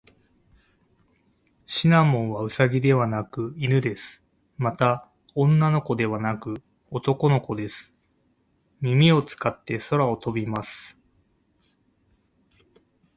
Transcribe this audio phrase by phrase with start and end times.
[1.67, 4.23] シナモンはウサギではなく犬です。
[4.57, 7.93] また、女の子ではなく男の子です。
[8.81, 10.99] 耳を使って空を飛びます。